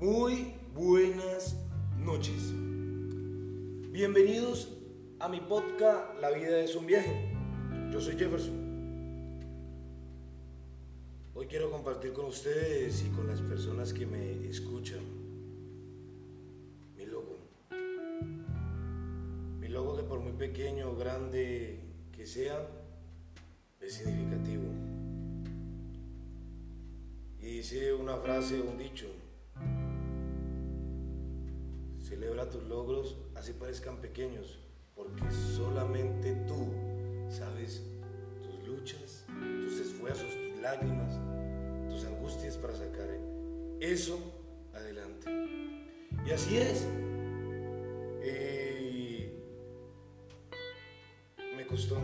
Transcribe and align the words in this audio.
Muy 0.00 0.54
buenas 0.76 1.56
noches. 1.96 2.52
Bienvenidos 3.90 4.68
a 5.18 5.28
mi 5.28 5.40
podcast 5.40 6.20
La 6.20 6.30
vida 6.30 6.60
es 6.60 6.76
un 6.76 6.86
viaje. 6.86 7.34
Yo 7.90 8.00
soy 8.00 8.16
Jefferson. 8.16 9.40
Hoy 11.34 11.46
quiero 11.48 11.72
compartir 11.72 12.12
con 12.12 12.26
ustedes 12.26 13.04
y 13.04 13.08
con 13.08 13.26
las 13.26 13.40
personas 13.40 13.92
que 13.92 14.06
me 14.06 14.48
escuchan 14.48 15.00
mi 16.96 17.04
logo. 17.04 17.38
Mi 19.58 19.66
logo 19.66 19.96
que 19.96 20.04
por 20.04 20.20
muy 20.20 20.34
pequeño 20.34 20.92
o 20.92 20.96
grande 20.96 21.80
que 22.12 22.24
sea, 22.24 22.64
es 23.80 23.94
significativo. 23.94 24.62
Y 27.40 27.46
dice 27.46 27.92
una 27.94 28.16
frase, 28.18 28.60
un 28.60 28.78
dicho 28.78 29.08
celebra 32.08 32.48
tus 32.48 32.62
logros 32.64 33.16
así 33.34 33.52
parezcan 33.52 34.00
pequeños, 34.00 34.58
porque 34.96 35.30
solamente 35.30 36.34
tú 36.46 36.72
sabes 37.28 37.82
tus 38.42 38.66
luchas, 38.66 39.26
tus 39.62 39.78
esfuerzos, 39.78 40.32
tus 40.34 40.60
lágrimas, 40.62 41.20
tus 41.90 42.04
angustias 42.04 42.56
para 42.56 42.74
sacar 42.74 43.08
eso 43.80 44.18
adelante. 44.72 45.30
Y 46.26 46.30
así 46.30 46.56
es. 46.56 46.86
Eh, 48.22 49.32
me 51.56 51.66
costó 51.66 51.98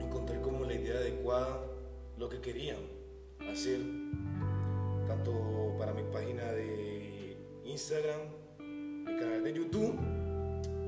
encontrar 0.00 0.40
como 0.40 0.64
la 0.64 0.74
idea 0.74 0.98
adecuada 0.98 1.66
lo 2.16 2.28
que 2.28 2.40
quería 2.40 2.76
hacer, 3.50 3.80
tanto 5.08 5.74
para 5.78 5.92
mi 5.92 6.04
página 6.04 6.44
de 6.52 7.36
Instagram, 7.64 8.43
canal 9.16 9.44
de 9.44 9.52
YouTube 9.52 9.98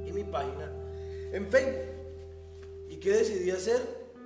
y 0.06 0.12
mi 0.12 0.24
página 0.24 0.72
en 1.32 1.46
Facebook. 1.48 1.96
¿Y 2.88 2.96
qué 2.96 3.10
decidí 3.10 3.50
hacer 3.50 3.80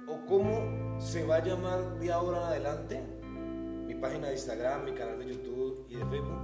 o 0.07 0.25
cómo 0.27 1.01
se 1.01 1.25
va 1.25 1.37
a 1.37 1.45
llamar 1.45 1.99
de 1.99 2.13
ahora 2.13 2.39
en 2.39 2.45
adelante? 2.45 3.01
Mi 3.87 3.95
página 3.95 4.29
de 4.29 4.35
Instagram, 4.35 4.85
mi 4.85 4.93
canal 4.93 5.19
de 5.19 5.35
YouTube 5.35 5.87
y 5.89 5.97
de 5.97 6.05
Facebook. 6.07 6.39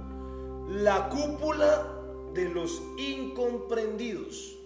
La 0.69 1.09
cúpula 1.09 1.97
de 2.33 2.49
los 2.49 2.81
incomprendidos. 2.97 4.57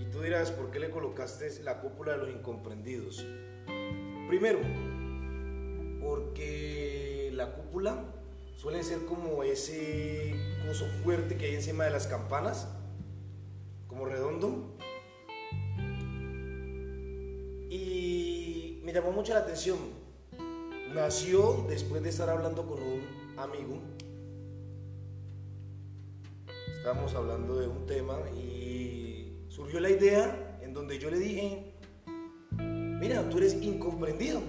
Y 0.00 0.04
tú 0.12 0.20
dirás, 0.20 0.50
¿por 0.50 0.70
qué 0.70 0.78
le 0.78 0.90
colocaste 0.90 1.62
la 1.62 1.80
cúpula 1.80 2.12
de 2.12 2.18
los 2.18 2.30
incomprendidos? 2.30 3.26
Primero, 4.28 4.60
porque 6.00 7.30
la 7.34 7.52
cúpula 7.54 8.04
suele 8.64 8.82
ser 8.82 9.04
como 9.04 9.42
ese 9.42 10.34
coso 10.66 10.86
fuerte 11.02 11.36
que 11.36 11.44
hay 11.44 11.54
encima 11.56 11.84
de 11.84 11.90
las 11.90 12.06
campanas, 12.06 12.66
como 13.86 14.06
redondo. 14.06 14.78
Y 17.68 18.80
me 18.82 18.94
llamó 18.94 19.12
mucho 19.12 19.34
la 19.34 19.40
atención. 19.40 19.76
Nació 20.94 21.66
después 21.68 22.02
de 22.02 22.08
estar 22.08 22.30
hablando 22.30 22.66
con 22.66 22.82
un 22.82 23.02
amigo. 23.36 23.82
Estábamos 26.74 27.14
hablando 27.14 27.56
de 27.56 27.68
un 27.68 27.84
tema 27.84 28.16
y 28.30 29.44
surgió 29.50 29.78
la 29.78 29.90
idea 29.90 30.58
en 30.62 30.72
donde 30.72 30.98
yo 30.98 31.10
le 31.10 31.18
dije, 31.18 31.74
mira, 32.56 33.28
tú 33.28 33.36
eres 33.36 33.62
incomprendido. 33.62 34.40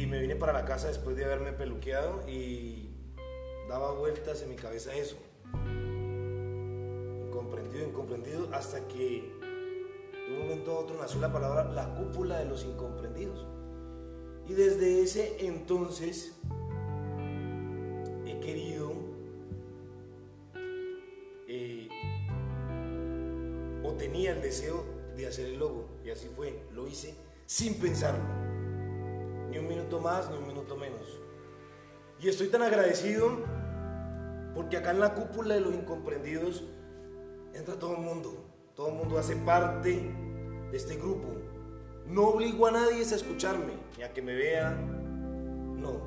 Y 0.00 0.06
me 0.06 0.18
vine 0.18 0.34
para 0.34 0.54
la 0.54 0.64
casa 0.64 0.88
después 0.88 1.14
de 1.14 1.26
haberme 1.26 1.52
peluqueado 1.52 2.26
y 2.26 2.88
daba 3.68 3.92
vueltas 3.92 4.40
en 4.40 4.48
mi 4.48 4.56
cabeza 4.56 4.94
eso. 4.94 5.18
Incomprendido, 7.26 7.86
incomprendido, 7.86 8.48
hasta 8.54 8.88
que 8.88 9.30
de 10.26 10.32
un 10.32 10.38
momento 10.38 10.72
a 10.72 10.78
otro 10.78 10.96
nació 10.96 11.20
la 11.20 11.30
palabra 11.30 11.64
la 11.64 11.94
cúpula 11.96 12.38
de 12.38 12.46
los 12.46 12.64
incomprendidos. 12.64 13.46
Y 14.48 14.54
desde 14.54 15.02
ese 15.02 15.36
entonces 15.44 16.34
he 18.24 18.40
querido 18.40 18.94
eh, 21.46 21.88
o 23.84 23.92
tenía 23.98 24.32
el 24.32 24.40
deseo 24.40 24.82
de 25.14 25.26
hacer 25.26 25.44
el 25.44 25.58
logo. 25.58 25.90
Y 26.02 26.08
así 26.08 26.30
fue, 26.34 26.58
lo 26.72 26.88
hice 26.88 27.14
sin 27.44 27.74
pensarlo. 27.74 28.49
Ni 29.50 29.58
un 29.58 29.68
minuto 29.68 29.98
más, 30.00 30.30
ni 30.30 30.38
un 30.38 30.46
minuto 30.46 30.76
menos. 30.76 31.20
Y 32.20 32.28
estoy 32.28 32.48
tan 32.48 32.62
agradecido 32.62 33.38
porque 34.54 34.76
acá 34.76 34.90
en 34.90 35.00
la 35.00 35.14
cúpula 35.14 35.54
de 35.54 35.60
los 35.60 35.74
incomprendidos 35.74 36.64
entra 37.54 37.78
todo 37.78 37.96
el 37.96 38.02
mundo. 38.02 38.44
Todo 38.74 38.88
el 38.88 38.94
mundo 38.94 39.18
hace 39.18 39.36
parte 39.36 40.12
de 40.70 40.76
este 40.76 40.96
grupo. 40.96 41.28
No 42.06 42.28
obligo 42.28 42.66
a 42.66 42.72
nadie 42.72 42.98
a 42.98 43.14
escucharme, 43.14 43.72
ni 43.96 44.04
a 44.04 44.12
que 44.12 44.22
me 44.22 44.34
vea. 44.34 44.70
No. 44.70 46.00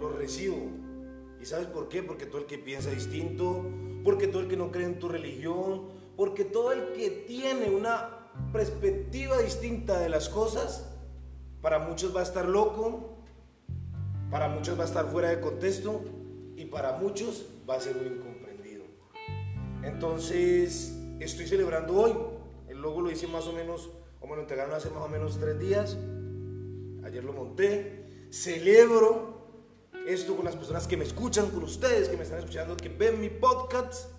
Lo 0.00 0.10
recibo. 0.10 0.56
¿Y 1.40 1.44
sabes 1.44 1.66
por 1.66 1.88
qué? 1.88 2.02
Porque 2.02 2.26
todo 2.26 2.38
el 2.38 2.46
que 2.46 2.58
piensa 2.58 2.90
distinto, 2.90 3.64
porque 4.04 4.26
todo 4.26 4.42
el 4.42 4.48
que 4.48 4.56
no 4.56 4.70
cree 4.70 4.86
en 4.86 4.98
tu 4.98 5.08
religión, 5.08 5.88
porque 6.16 6.44
todo 6.44 6.72
el 6.72 6.92
que 6.92 7.10
tiene 7.26 7.70
una 7.70 8.30
perspectiva 8.52 9.38
distinta 9.38 9.98
de 9.98 10.08
las 10.08 10.28
cosas, 10.28 10.90
para 11.60 11.78
muchos 11.78 12.14
va 12.14 12.20
a 12.20 12.22
estar 12.22 12.46
loco, 12.46 13.18
para 14.30 14.48
muchos 14.48 14.78
va 14.78 14.84
a 14.84 14.86
estar 14.86 15.06
fuera 15.06 15.28
de 15.28 15.40
contexto 15.40 16.02
y 16.56 16.64
para 16.66 16.92
muchos 16.92 17.46
va 17.68 17.74
a 17.74 17.80
ser 17.80 17.96
un 17.96 18.06
incomprendido. 18.06 18.84
Entonces, 19.82 20.96
estoy 21.18 21.46
celebrando 21.46 21.94
hoy. 21.94 22.12
El 22.68 22.80
logo 22.80 23.00
lo 23.02 23.10
hice 23.10 23.26
más 23.26 23.46
o 23.46 23.52
menos, 23.52 23.90
o 24.20 24.26
me 24.26 24.36
lo 24.36 24.42
entregaron 24.42 24.74
hace 24.74 24.90
más 24.90 25.02
o 25.02 25.08
menos 25.08 25.38
tres 25.38 25.58
días. 25.58 25.98
Ayer 27.04 27.24
lo 27.24 27.32
monté. 27.32 28.28
Celebro 28.30 29.40
esto 30.06 30.36
con 30.36 30.44
las 30.44 30.56
personas 30.56 30.86
que 30.86 30.96
me 30.96 31.04
escuchan, 31.04 31.50
con 31.50 31.64
ustedes 31.64 32.08
que 32.08 32.16
me 32.16 32.22
están 32.22 32.38
escuchando, 32.38 32.76
que 32.76 32.88
ven 32.88 33.20
mi 33.20 33.28
podcast. 33.28 34.10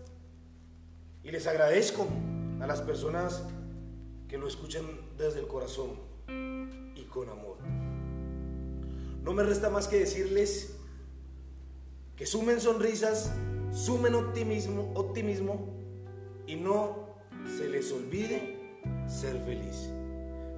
Y 1.24 1.32
les 1.32 1.48
agradezco 1.48 2.06
a 2.60 2.68
las 2.68 2.82
personas 2.82 3.44
que 4.28 4.38
lo 4.38 4.48
escuchan 4.48 4.84
desde 5.18 5.40
el 5.40 5.48
corazón 5.48 6.12
con 7.12 7.30
amor. 7.30 7.58
No 9.24 9.34
me 9.34 9.44
resta 9.44 9.70
más 9.70 9.88
que 9.88 10.00
decirles 10.00 10.76
que 12.16 12.26
sumen 12.26 12.60
sonrisas, 12.60 13.32
sumen 13.72 14.16
optimismo, 14.16 14.92
optimismo 14.96 15.68
y 16.48 16.56
no 16.56 17.16
se 17.58 17.68
les 17.68 17.92
olvide 17.92 18.80
ser 19.08 19.40
feliz. 19.44 19.90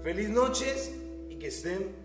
Feliz 0.02 0.30
noches 0.30 0.94
y 1.30 1.36
que 1.36 1.47
estén 1.47 2.03